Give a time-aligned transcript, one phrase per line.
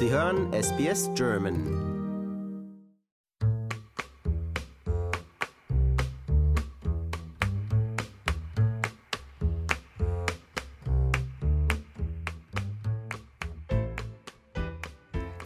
[0.00, 1.76] Sie hören SBS German.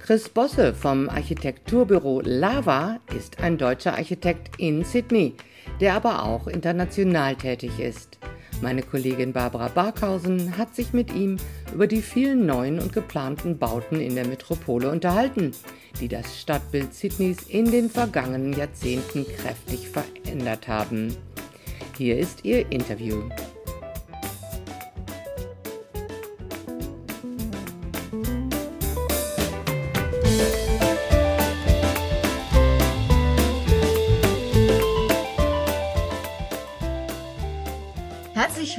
[0.00, 5.34] Chris Bosse vom Architekturbüro Lava ist ein deutscher Architekt in Sydney,
[5.80, 8.20] der aber auch international tätig ist.
[8.64, 11.36] Meine Kollegin Barbara Barkhausen hat sich mit ihm
[11.74, 15.52] über die vielen neuen und geplanten Bauten in der Metropole unterhalten,
[16.00, 21.14] die das Stadtbild Sydneys in den vergangenen Jahrzehnten kräftig verändert haben.
[21.98, 23.24] Hier ist ihr Interview.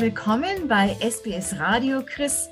[0.06, 2.48] Willkommen bei SBS Radio, Chris.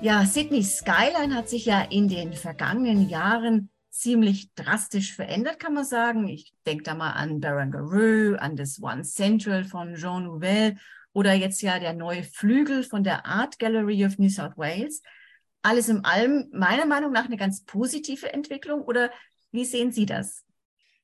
[0.00, 5.84] Ja, Sydney Skyline hat sich ja in den vergangenen Jahren ziemlich drastisch verändert, kann man
[5.84, 6.26] sagen.
[6.26, 10.76] Ich denke da mal an Barangaroo, an das One Central von Jean Nouvel
[11.12, 15.00] oder jetzt ja der neue Flügel von der Art Gallery of New South Wales.
[15.62, 19.12] Alles in allem meiner Meinung nach eine ganz positive Entwicklung oder
[19.52, 20.44] wie sehen Sie das?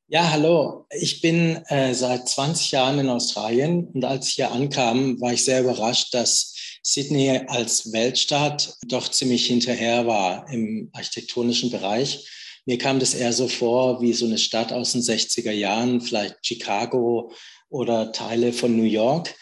[0.09, 0.87] Ja, hallo.
[0.91, 5.43] Ich bin äh, seit 20 Jahren in Australien und als ich hier ankam, war ich
[5.43, 12.29] sehr überrascht, dass Sydney als Weltstadt doch ziemlich hinterher war im architektonischen Bereich.
[12.67, 16.37] Mir kam das eher so vor wie so eine Stadt aus den 60er Jahren, vielleicht
[16.47, 17.33] Chicago
[17.71, 19.35] oder Teile von New York.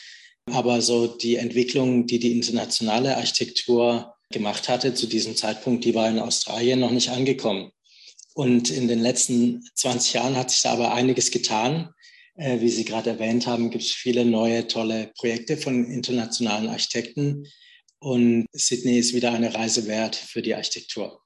[0.52, 6.08] Aber so die Entwicklung, die die internationale Architektur gemacht hatte zu diesem Zeitpunkt, die war
[6.08, 7.72] in Australien noch nicht angekommen.
[8.34, 11.90] Und in den letzten 20 Jahren hat sich da aber einiges getan.
[12.34, 17.46] Äh, wie Sie gerade erwähnt haben, gibt es viele neue, tolle Projekte von internationalen Architekten.
[17.98, 21.20] Und Sydney ist wieder eine Reise wert für die Architektur.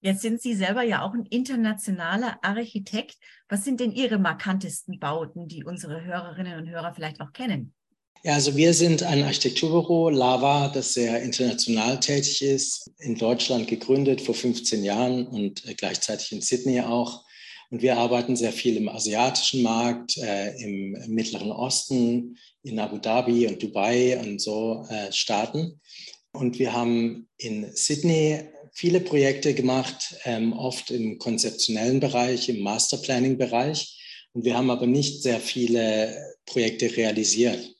[0.00, 3.16] Jetzt sind Sie selber ja auch ein internationaler Architekt.
[3.48, 7.74] Was sind denn Ihre markantesten Bauten, die unsere Hörerinnen und Hörer vielleicht auch kennen?
[8.24, 14.20] Ja, also wir sind ein Architekturbüro, Lava, das sehr international tätig ist, in Deutschland gegründet
[14.20, 17.24] vor 15 Jahren und äh, gleichzeitig in Sydney auch.
[17.70, 23.46] Und wir arbeiten sehr viel im asiatischen Markt, äh, im Mittleren Osten, in Abu Dhabi
[23.48, 25.80] und Dubai und so äh, Staaten.
[26.32, 28.40] Und wir haben in Sydney
[28.72, 33.98] viele Projekte gemacht, ähm, oft im konzeptionellen Bereich, im Masterplanning-Bereich.
[34.32, 36.14] Und wir haben aber nicht sehr viele
[36.46, 37.71] Projekte realisiert.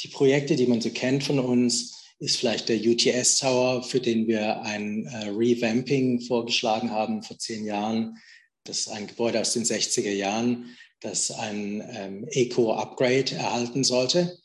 [0.00, 4.26] Die Projekte, die man so kennt von uns, ist vielleicht der UTS Tower, für den
[4.26, 8.16] wir ein äh, Revamping vorgeschlagen haben vor zehn Jahren.
[8.64, 14.38] Das ist ein Gebäude aus den 60er Jahren, das ein ähm, Eco-Upgrade erhalten sollte.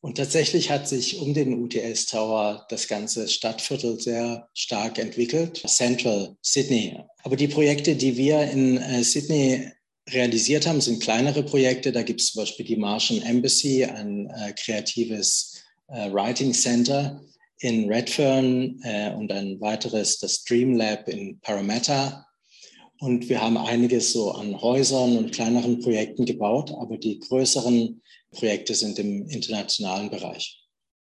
[0.00, 6.36] Und tatsächlich hat sich um den UTS Tower das ganze Stadtviertel sehr stark entwickelt, Central
[6.42, 6.96] Sydney.
[7.24, 9.68] Aber die Projekte, die wir in äh, Sydney
[10.10, 11.92] realisiert haben, sind kleinere Projekte.
[11.92, 17.20] Da gibt es zum Beispiel die Martian Embassy, ein äh, kreatives äh, Writing Center
[17.60, 22.26] in Redfern äh, und ein weiteres, das Dream Lab in Parramatta.
[23.00, 28.00] Und wir haben einiges so an Häusern und kleineren Projekten gebaut, aber die größeren
[28.30, 30.65] Projekte sind im internationalen Bereich.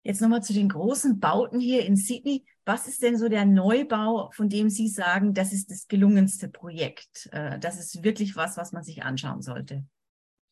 [0.03, 2.43] Jetzt nochmal zu den großen Bauten hier in Sydney.
[2.65, 7.29] Was ist denn so der Neubau, von dem Sie sagen, das ist das gelungenste Projekt?
[7.31, 9.85] Äh, das ist wirklich was, was man sich anschauen sollte.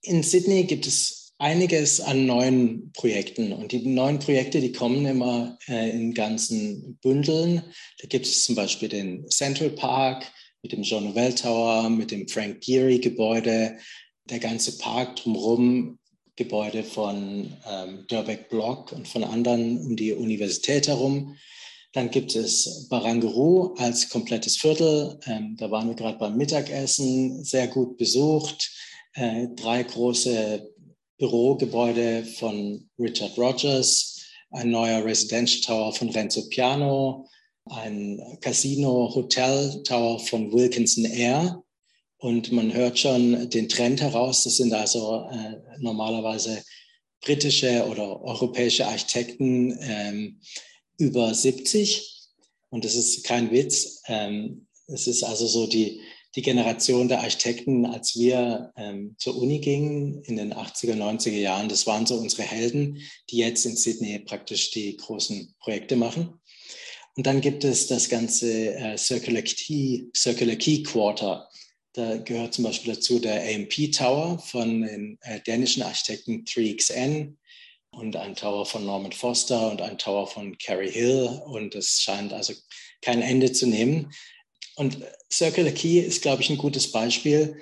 [0.03, 5.57] In Sydney gibt es einiges an neuen Projekten und die neuen Projekte, die kommen immer
[5.67, 7.63] äh, in ganzen Bündeln.
[8.01, 12.27] Da gibt es zum Beispiel den Central Park mit dem John Novell Tower, mit dem
[12.27, 13.77] Frank Gehry Gebäude,
[14.29, 15.98] der ganze Park drumherum,
[16.39, 21.35] Gebäude von ähm, Durbeck Block und von anderen um die Universität herum.
[21.91, 25.19] Dann gibt es Barangaroo als komplettes Viertel.
[25.25, 28.71] Ähm, da waren wir gerade beim Mittagessen, sehr gut besucht.
[29.15, 30.65] Äh, drei große
[31.17, 34.21] Bürogebäude von Richard Rogers,
[34.51, 37.27] ein neuer Residential Tower von Renzo Piano,
[37.65, 41.61] ein Casino-Hotel Tower von Wilkinson Air.
[42.19, 44.43] Und man hört schon den Trend heraus.
[44.43, 46.61] Das sind also äh, normalerweise
[47.21, 50.41] britische oder europäische Architekten, ähm,
[50.97, 52.27] über 70.
[52.69, 54.01] Und das ist kein Witz.
[54.07, 56.01] Ähm, es ist also so die,
[56.35, 61.69] die Generation der Architekten, als wir ähm, zur Uni gingen in den 80er, 90er Jahren.
[61.69, 62.99] Das waren so unsere Helden,
[63.29, 66.39] die jetzt in Sydney praktisch die großen Projekte machen.
[67.15, 71.49] Und dann gibt es das ganze äh, Circular, Key, Circular Key Quarter.
[71.93, 77.35] Da gehört zum Beispiel dazu der AMP Tower von den äh, dänischen Architekten 3XN
[77.91, 81.41] und ein Tower von Norman Foster und ein Tower von Carrie Hill.
[81.45, 82.53] Und es scheint also
[83.01, 84.11] kein Ende zu nehmen.
[84.75, 84.99] Und
[85.31, 87.59] Circular Key ist, glaube ich, ein gutes Beispiel.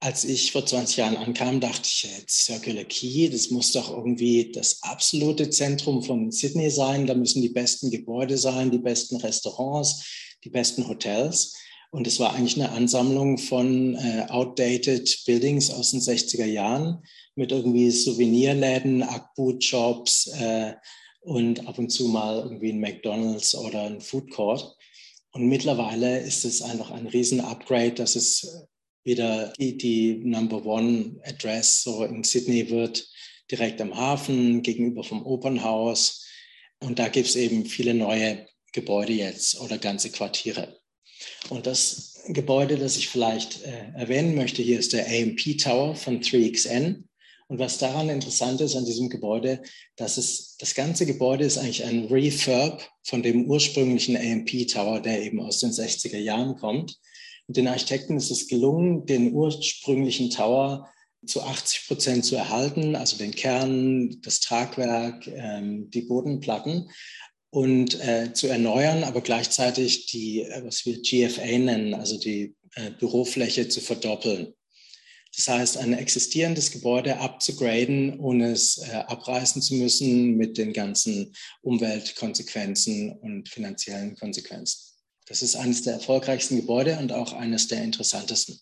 [0.00, 4.52] Als ich vor 20 Jahren ankam, dachte ich, jetzt Circular Key, das muss doch irgendwie
[4.52, 7.06] das absolute Zentrum von Sydney sein.
[7.06, 10.04] Da müssen die besten Gebäude sein, die besten Restaurants,
[10.44, 11.54] die besten Hotels.
[11.94, 17.04] Und es war eigentlich eine Ansammlung von äh, outdated Buildings aus den 60er Jahren
[17.36, 20.74] mit irgendwie Souvenirläden, Akbu-Shops äh,
[21.20, 24.74] und ab und zu mal irgendwie ein McDonald's oder ein Food Court.
[25.30, 28.66] Und mittlerweile ist es einfach ein riesen Upgrade, dass es
[29.04, 33.08] wieder die, die Number One Address so in Sydney wird,
[33.52, 36.26] direkt am Hafen, gegenüber vom Opernhaus.
[36.80, 40.80] Und da gibt es eben viele neue Gebäude jetzt oder ganze Quartiere.
[41.50, 46.20] Und das Gebäude, das ich vielleicht äh, erwähnen möchte, hier ist der AMP Tower von
[46.20, 47.04] 3XN.
[47.46, 49.62] Und was daran interessant ist an diesem Gebäude,
[49.96, 55.22] dass es, das ganze Gebäude ist eigentlich ein Refurb von dem ursprünglichen AMP Tower, der
[55.22, 56.98] eben aus den 60er Jahren kommt.
[57.46, 60.88] Und den Architekten ist es gelungen, den ursprünglichen Tower
[61.26, 66.90] zu 80 Prozent zu erhalten, also den Kern, das Tragwerk, ähm, die Bodenplatten
[67.54, 72.90] und äh, zu erneuern, aber gleichzeitig die, äh, was wir GFA nennen, also die äh,
[72.98, 74.52] Bürofläche zu verdoppeln.
[75.36, 81.32] Das heißt, ein existierendes Gebäude abzugraden, ohne es äh, abreißen zu müssen mit den ganzen
[81.62, 84.80] Umweltkonsequenzen und finanziellen Konsequenzen.
[85.28, 88.58] Das ist eines der erfolgreichsten Gebäude und auch eines der interessantesten.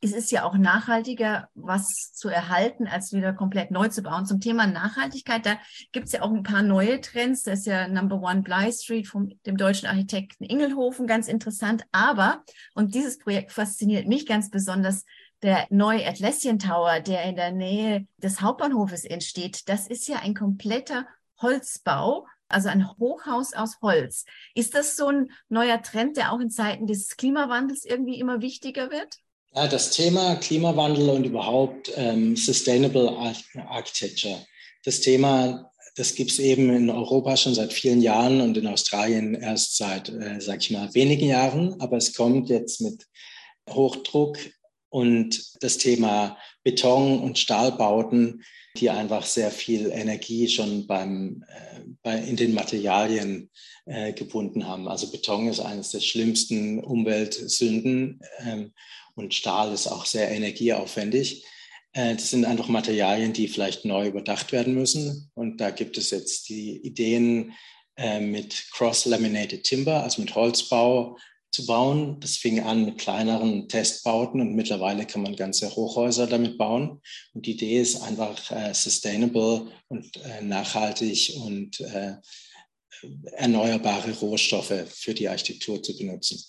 [0.00, 4.26] Es ist ja auch nachhaltiger, was zu erhalten, als wieder komplett neu zu bauen.
[4.26, 5.56] Zum Thema Nachhaltigkeit, da
[5.92, 7.42] gibt es ja auch ein paar neue Trends.
[7.44, 11.84] Da ist ja Number One Bly Street von dem deutschen Architekten Ingelhofen ganz interessant.
[11.92, 12.44] Aber,
[12.74, 15.04] und dieses Projekt fasziniert mich ganz besonders,
[15.42, 20.34] der neue Atlassian Tower, der in der Nähe des Hauptbahnhofes entsteht, das ist ja ein
[20.34, 21.06] kompletter
[21.40, 24.24] Holzbau, also ein Hochhaus aus Holz.
[24.54, 28.90] Ist das so ein neuer Trend, der auch in Zeiten des Klimawandels irgendwie immer wichtiger
[28.90, 29.18] wird?
[29.56, 33.16] Ja, das Thema Klimawandel und überhaupt ähm, Sustainable
[33.68, 34.44] Architecture,
[34.84, 39.36] das Thema, das gibt es eben in Europa schon seit vielen Jahren und in Australien
[39.36, 41.80] erst seit, äh, sag ich mal, wenigen Jahren.
[41.80, 43.06] Aber es kommt jetzt mit
[43.70, 44.38] Hochdruck
[44.88, 48.42] und das Thema Beton- und Stahlbauten,
[48.76, 53.50] die einfach sehr viel Energie schon beim, äh, bei, in den Materialien
[53.86, 54.88] äh, gebunden haben.
[54.88, 58.72] Also Beton ist eines der schlimmsten Umweltsünden ähm,
[59.14, 61.44] und Stahl ist auch sehr energieaufwendig.
[61.94, 65.30] Äh, das sind einfach Materialien, die vielleicht neu überdacht werden müssen.
[65.34, 67.52] Und da gibt es jetzt die Ideen
[67.96, 71.16] äh, mit Cross-Laminated Timber, also mit Holzbau,
[71.50, 72.18] zu bauen.
[72.18, 77.00] Das fing an mit kleineren Testbauten und mittlerweile kann man ganze Hochhäuser damit bauen.
[77.32, 81.80] Und die Idee ist einfach äh, sustainable und nachhaltig und
[83.36, 86.42] erneuerbare Rohstoffe für die Architektur zu benutzen.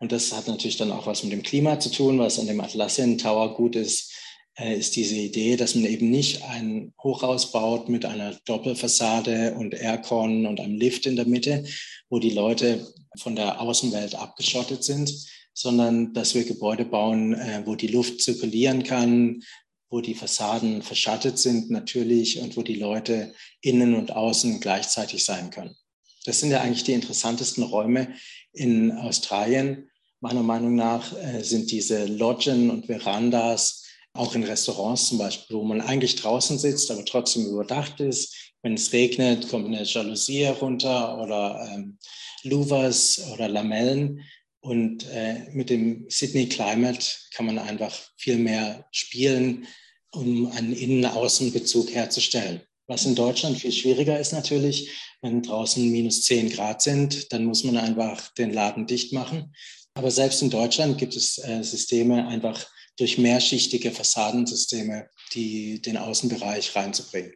[0.00, 2.60] Und das hat natürlich dann auch was mit dem Klima zu tun, was an dem
[2.60, 4.12] Atlassian Tower gut ist,
[4.58, 9.74] äh, ist diese Idee, dass man eben nicht ein Hochhaus baut mit einer Doppelfassade und
[9.74, 11.64] Aircon und einem Lift in der Mitte,
[12.08, 15.12] wo die Leute von der Außenwelt abgeschottet sind,
[15.52, 19.42] sondern dass wir Gebäude bauen, äh, wo die Luft zirkulieren kann,
[19.90, 25.50] wo die Fassaden verschattet sind natürlich und wo die Leute innen und außen gleichzeitig sein
[25.50, 25.76] können.
[26.24, 28.14] Das sind ja eigentlich die interessantesten Räume
[28.52, 29.89] in Australien.
[30.20, 35.62] Meiner Meinung nach äh, sind diese Lodgen und Verandas auch in Restaurants zum Beispiel, wo
[35.62, 38.52] man eigentlich draußen sitzt, aber trotzdem überdacht ist.
[38.62, 41.98] Wenn es regnet, kommt eine Jalousie herunter oder ähm,
[42.42, 44.20] Louvers oder Lamellen.
[44.60, 49.66] Und äh, mit dem Sydney Climate kann man einfach viel mehr spielen,
[50.12, 52.60] um einen Innen-Außen-Bezug herzustellen.
[52.86, 54.90] Was in Deutschland viel schwieriger ist natürlich,
[55.22, 59.54] wenn draußen minus 10 Grad sind, dann muss man einfach den Laden dicht machen.
[59.94, 62.66] Aber selbst in Deutschland gibt es äh, Systeme, einfach
[62.96, 67.32] durch mehrschichtige Fassadensysteme, die den Außenbereich reinzubringen.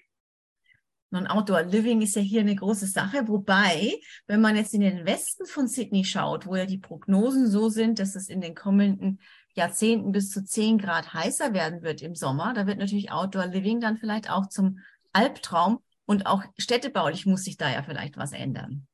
[1.11, 3.29] Und Outdoor Living ist ja hier eine große Sache.
[3.29, 3.95] Wobei,
[4.27, 8.01] wenn man jetzt in den Westen von Sydney schaut, wo ja die Prognosen so sind,
[8.01, 9.21] dass es in den kommenden
[9.55, 13.81] Jahrzehnten bis zu 10 Grad heißer werden wird im Sommer, da wird natürlich Outdoor Living
[13.81, 14.81] dann vielleicht auch zum
[15.13, 15.79] Albtraum.
[16.07, 18.87] Und auch städtebaulich muss sich da ja vielleicht was ändern.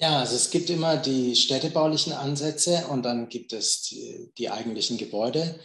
[0.00, 4.96] Ja, also es gibt immer die städtebaulichen Ansätze und dann gibt es die, die eigentlichen
[4.96, 5.58] Gebäude.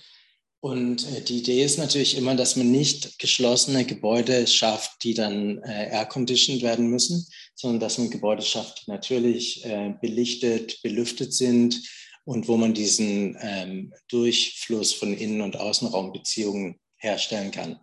[0.59, 5.61] Und äh, die Idee ist natürlich immer, dass man nicht geschlossene Gebäude schafft, die dann
[5.63, 11.81] äh, air-conditioned werden müssen, sondern dass man Gebäude schafft, die natürlich äh, belichtet, belüftet sind
[12.25, 17.79] und wo man diesen ähm, Durchfluss von Innen- und Außenraumbeziehungen herstellen kann.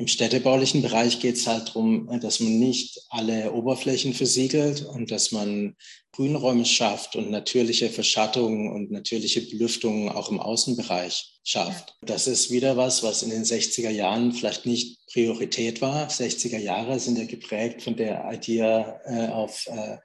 [0.00, 5.30] Im städtebaulichen Bereich geht es halt darum, dass man nicht alle Oberflächen versiegelt und dass
[5.30, 5.76] man
[6.12, 11.98] Grünräume schafft und natürliche Verschattung und natürliche Belüftung auch im Außenbereich schafft.
[12.00, 16.08] Das ist wieder was, was in den 60er Jahren vielleicht nicht Priorität war.
[16.08, 19.98] 60er Jahre sind ja geprägt von der Idee äh, auf äh,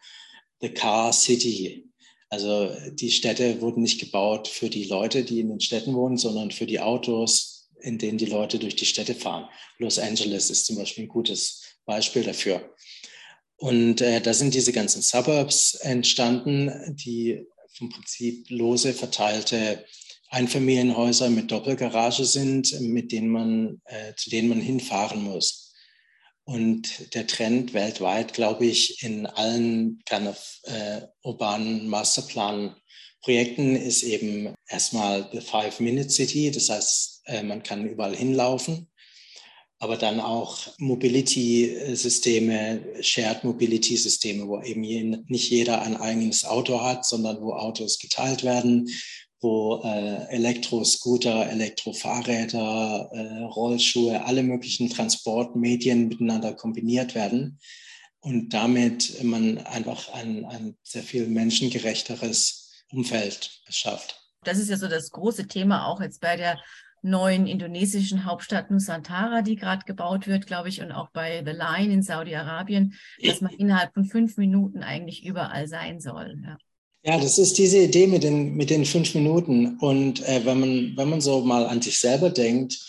[0.59, 1.85] the car city.
[2.27, 6.51] Also die Städte wurden nicht gebaut für die Leute, die in den Städten wohnen, sondern
[6.51, 7.54] für die Autos,
[7.85, 9.47] in denen die Leute durch die Städte fahren.
[9.77, 12.75] Los Angeles ist zum Beispiel ein gutes Beispiel dafür.
[13.57, 19.85] Und äh, da sind diese ganzen Suburbs entstanden, die vom Prinzip lose verteilte
[20.29, 25.73] Einfamilienhäuser mit Doppelgarage sind, mit denen man, äh, zu denen man hinfahren muss.
[26.43, 34.54] Und der Trend weltweit, glaube ich, in allen kind of, äh, urbanen Masterplan-Projekten ist eben
[34.67, 36.51] erstmal the Five-Minute-City.
[36.51, 38.87] Das heißt, äh, man kann überall hinlaufen.
[39.79, 47.41] Aber dann auch Mobility-Systeme, Shared Mobility-Systeme, wo eben nicht jeder ein eigenes Auto hat, sondern
[47.41, 48.87] wo Autos geteilt werden,
[49.41, 57.59] wo äh, Elektroscooter, Elektrofahrräder, äh, Rollschuhe, alle möglichen Transportmedien miteinander kombiniert werden
[58.21, 64.24] und damit man einfach ein, ein sehr viel menschengerechteres Umfeld schafft.
[64.47, 66.59] Das ist ja so das große Thema auch jetzt bei der
[67.01, 71.93] neuen indonesischen Hauptstadt Nusantara, die gerade gebaut wird, glaube ich, und auch bei The Line
[71.93, 76.35] in Saudi-Arabien, dass man innerhalb von fünf Minuten eigentlich überall sein soll.
[76.43, 76.57] Ja.
[77.07, 79.77] Ja, das ist diese Idee mit den, mit den fünf Minuten.
[79.77, 82.79] Und äh, wenn, man, wenn man so mal an sich selber denkt,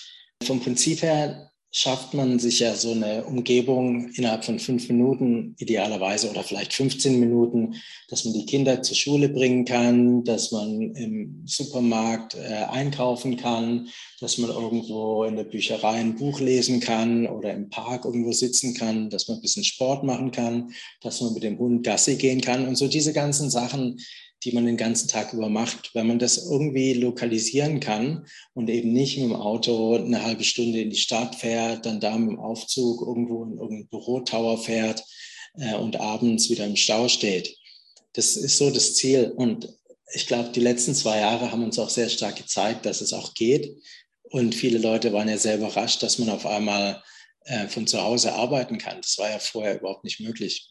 [0.42, 6.30] vom Prinzip her schafft man sich ja so eine Umgebung innerhalb von fünf Minuten idealerweise
[6.30, 7.74] oder vielleicht 15 Minuten,
[8.08, 13.88] dass man die Kinder zur Schule bringen kann, dass man im Supermarkt äh, einkaufen kann,
[14.20, 18.72] dass man irgendwo in der Bücherei ein Buch lesen kann oder im Park irgendwo sitzen
[18.72, 22.40] kann, dass man ein bisschen Sport machen kann, dass man mit dem Hund Gassi gehen
[22.40, 23.98] kann und so diese ganzen Sachen,
[24.44, 25.90] die man den ganzen Tag über macht.
[25.94, 30.80] Wenn man das irgendwie lokalisieren kann und eben nicht mit dem Auto eine halbe Stunde
[30.80, 35.04] in die Stadt fährt, dann da mit dem Aufzug irgendwo in irgendeinen Bürotower fährt
[35.58, 37.56] äh, und abends wieder im Stau steht.
[38.12, 39.32] Das ist so das Ziel.
[39.36, 39.68] Und
[40.12, 43.34] ich glaube, die letzten zwei Jahre haben uns auch sehr stark gezeigt, dass es auch
[43.34, 43.76] geht.
[44.30, 47.02] Und viele Leute waren ja sehr überrascht, dass man auf einmal
[47.44, 49.00] äh, von zu Hause arbeiten kann.
[49.00, 50.68] Das war ja vorher überhaupt nicht möglich.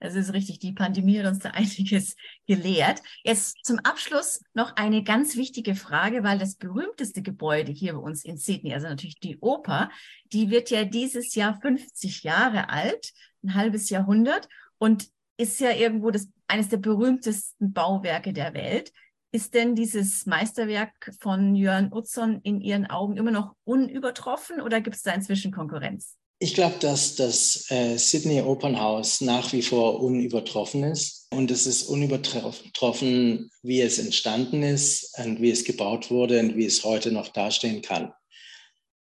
[0.00, 0.58] Das ist richtig.
[0.58, 2.16] Die Pandemie hat uns da einiges
[2.46, 3.02] gelehrt.
[3.22, 8.24] Jetzt zum Abschluss noch eine ganz wichtige Frage, weil das berühmteste Gebäude hier bei uns
[8.24, 9.90] in Sydney, also natürlich die Oper,
[10.32, 13.12] die wird ja dieses Jahr 50 Jahre alt,
[13.44, 18.92] ein halbes Jahrhundert und ist ja irgendwo das, eines der berühmtesten Bauwerke der Welt.
[19.32, 24.96] Ist denn dieses Meisterwerk von Jörn Utzon in Ihren Augen immer noch unübertroffen oder gibt
[24.96, 26.19] es da inzwischen Konkurrenz?
[26.42, 31.26] Ich glaube, dass das äh, Sydney Opernhaus nach wie vor unübertroffen ist.
[31.30, 36.64] Und es ist unübertroffen, wie es entstanden ist und wie es gebaut wurde und wie
[36.64, 38.14] es heute noch dastehen kann.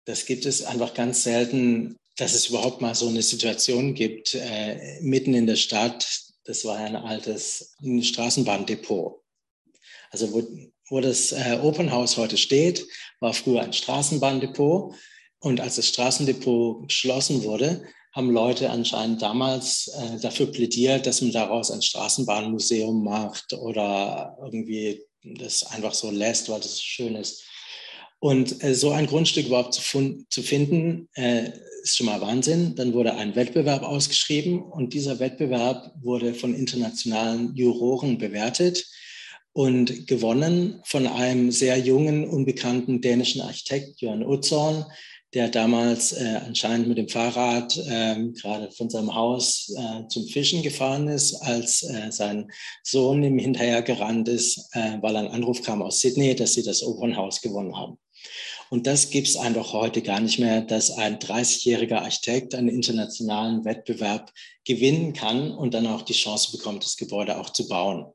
[0.05, 5.01] Das gibt es einfach ganz selten, dass es überhaupt mal so eine Situation gibt, äh,
[5.01, 6.07] mitten in der Stadt.
[6.45, 9.21] Das war ein altes Straßenbahndepot.
[10.09, 10.41] Also wo,
[10.87, 12.87] wo das äh, Opernhaus heute steht,
[13.19, 14.95] war früher ein Straßenbahndepot.
[15.45, 17.83] Und als das Straßendepot geschlossen wurde,
[18.13, 25.03] haben Leute anscheinend damals äh, dafür plädiert, dass man daraus ein Straßenbahnmuseum macht oder irgendwie
[25.23, 27.43] das einfach so lässt, weil das schön ist.
[28.17, 31.51] Und äh, so ein Grundstück überhaupt zu, zu finden, äh,
[31.83, 32.73] ist schon mal Wahnsinn.
[32.73, 38.83] Dann wurde ein Wettbewerb ausgeschrieben und dieser Wettbewerb wurde von internationalen Juroren bewertet
[39.53, 44.85] und gewonnen von einem sehr jungen, unbekannten dänischen Architekt, Jörn Utzorn,
[45.35, 50.63] der damals äh, anscheinend mit dem Fahrrad äh, gerade von seinem Haus äh, zum Fischen
[50.63, 52.49] gefahren ist, als äh, sein
[52.83, 56.81] Sohn ihm hinterher gerannt ist, äh, weil ein Anruf kam aus Sydney, dass sie das
[56.81, 57.99] Opernhaus gewonnen haben.
[58.69, 63.65] Und das gibt es einfach heute gar nicht mehr, dass ein 30-jähriger Architekt einen internationalen
[63.65, 64.31] Wettbewerb
[64.65, 68.05] gewinnen kann und dann auch die Chance bekommt, das Gebäude auch zu bauen.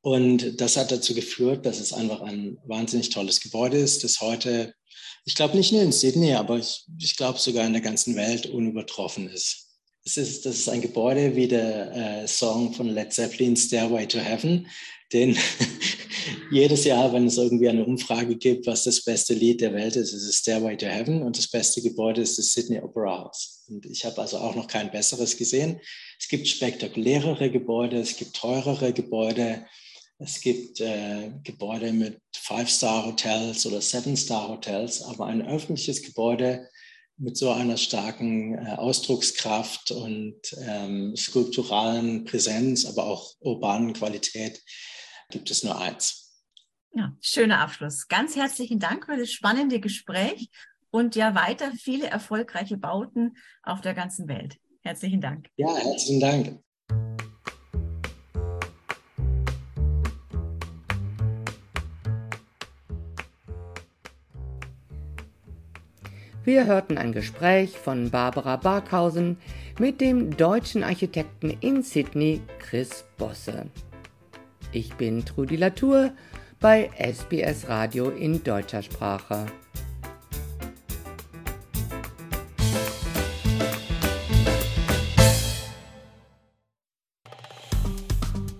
[0.00, 4.74] Und das hat dazu geführt, dass es einfach ein wahnsinnig tolles Gebäude ist, das heute
[5.28, 8.46] ich glaube nicht nur in Sydney, aber ich, ich glaube sogar in der ganzen Welt
[8.46, 9.66] unübertroffen ist.
[10.02, 14.18] Es ist, das ist ein Gebäude wie der äh, Song von Led Zeppelin, Stairway to
[14.18, 14.66] Heaven,
[15.12, 15.36] den
[16.50, 20.14] jedes Jahr, wenn es irgendwie eine Umfrage gibt, was das beste Lied der Welt ist,
[20.14, 23.66] ist es Stairway to Heaven und das beste Gebäude ist das Sydney Opera House.
[23.68, 25.78] Und ich habe also auch noch kein besseres gesehen.
[26.18, 29.66] Es gibt spektakulärere Gebäude, es gibt teurere Gebäude,
[30.18, 36.68] es gibt äh, Gebäude mit Five-Star-Hotels oder Seven-Star-Hotels, aber ein öffentliches Gebäude
[37.16, 44.60] mit so einer starken äh, Ausdruckskraft und ähm, skulpturalen Präsenz, aber auch urbanen Qualität
[45.30, 46.42] gibt es nur eins.
[46.92, 48.08] Ja, schöner Abschluss.
[48.08, 50.48] Ganz herzlichen Dank für das spannende Gespräch
[50.90, 54.56] und ja weiter viele erfolgreiche Bauten auf der ganzen Welt.
[54.82, 55.48] Herzlichen Dank.
[55.56, 56.60] Ja, herzlichen Dank.
[66.48, 69.36] Wir hörten ein Gespräch von Barbara Barkhausen
[69.78, 73.66] mit dem deutschen Architekten in Sydney, Chris Bosse.
[74.72, 76.10] Ich bin Trudi Latour
[76.58, 79.44] bei SBS Radio in deutscher Sprache.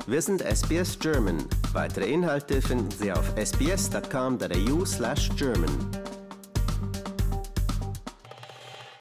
[0.07, 1.38] Wir sind SBS German.
[1.73, 6.08] Weitere Inhalte finden Sie auf sbs.com.au/german.